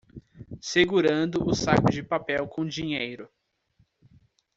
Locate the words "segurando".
0.63-1.47